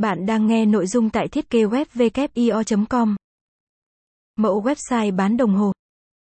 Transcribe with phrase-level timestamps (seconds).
[0.00, 3.16] Bạn đang nghe nội dung tại thiết kế web com
[4.36, 5.72] Mẫu website bán đồng hồ.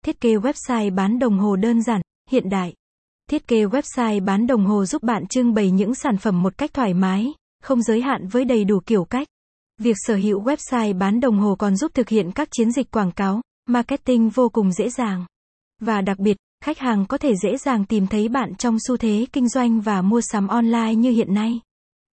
[0.05, 2.75] Thiết kế website bán đồng hồ đơn giản, hiện đại.
[3.31, 6.75] Thiết kế website bán đồng hồ giúp bạn trưng bày những sản phẩm một cách
[6.75, 7.33] thoải mái,
[7.63, 9.29] không giới hạn với đầy đủ kiểu cách.
[9.79, 13.13] Việc sở hữu website bán đồng hồ còn giúp thực hiện các chiến dịch quảng
[13.13, 15.27] cáo, marketing vô cùng dễ dàng.
[15.81, 19.27] Và đặc biệt, khách hàng có thể dễ dàng tìm thấy bạn trong xu thế
[19.33, 21.61] kinh doanh và mua sắm online như hiện nay.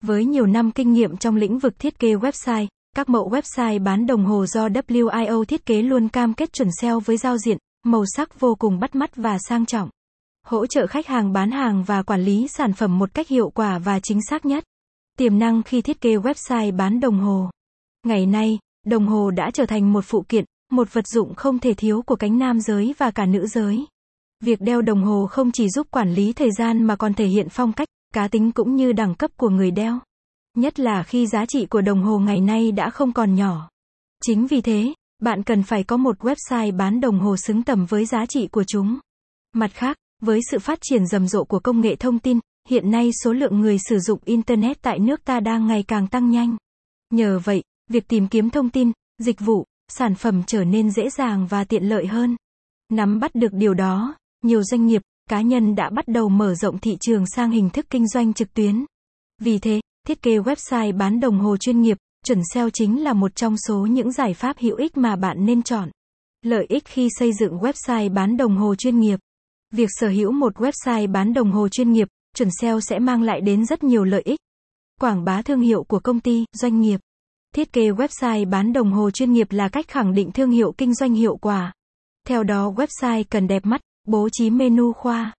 [0.03, 4.05] Với nhiều năm kinh nghiệm trong lĩnh vực thiết kế website, các mẫu website bán
[4.05, 8.03] đồng hồ do WIO thiết kế luôn cam kết chuẩn SEO với giao diện, màu
[8.15, 9.89] sắc vô cùng bắt mắt và sang trọng.
[10.45, 13.79] Hỗ trợ khách hàng bán hàng và quản lý sản phẩm một cách hiệu quả
[13.79, 14.63] và chính xác nhất.
[15.17, 17.49] Tiềm năng khi thiết kế website bán đồng hồ.
[18.05, 21.73] Ngày nay, đồng hồ đã trở thành một phụ kiện, một vật dụng không thể
[21.73, 23.85] thiếu của cánh nam giới và cả nữ giới.
[24.43, 27.47] Việc đeo đồng hồ không chỉ giúp quản lý thời gian mà còn thể hiện
[27.49, 29.99] phong cách, cá tính cũng như đẳng cấp của người đeo.
[30.57, 33.69] Nhất là khi giá trị của đồng hồ ngày nay đã không còn nhỏ.
[34.23, 38.05] Chính vì thế, bạn cần phải có một website bán đồng hồ xứng tầm với
[38.05, 38.99] giá trị của chúng.
[39.55, 42.39] Mặt khác, với sự phát triển rầm rộ của công nghệ thông tin,
[42.69, 46.29] hiện nay số lượng người sử dụng internet tại nước ta đang ngày càng tăng
[46.29, 46.57] nhanh.
[47.13, 51.47] Nhờ vậy, việc tìm kiếm thông tin, dịch vụ, sản phẩm trở nên dễ dàng
[51.47, 52.35] và tiện lợi hơn.
[52.91, 56.77] Nắm bắt được điều đó, nhiều doanh nghiệp, cá nhân đã bắt đầu mở rộng
[56.77, 58.85] thị trường sang hình thức kinh doanh trực tuyến.
[59.41, 63.35] Vì thế, thiết kế website bán đồng hồ chuyên nghiệp, chuẩn SEO chính là một
[63.35, 65.89] trong số những giải pháp hữu ích mà bạn nên chọn.
[66.41, 69.19] Lợi ích khi xây dựng website bán đồng hồ chuyên nghiệp.
[69.73, 73.41] Việc sở hữu một website bán đồng hồ chuyên nghiệp, chuẩn SEO sẽ mang lại
[73.41, 74.39] đến rất nhiều lợi ích.
[75.01, 76.99] Quảng bá thương hiệu của công ty, doanh nghiệp.
[77.55, 80.93] Thiết kế website bán đồng hồ chuyên nghiệp là cách khẳng định thương hiệu kinh
[80.93, 81.73] doanh hiệu quả.
[82.27, 85.33] Theo đó website cần đẹp mắt, bố trí menu khoa,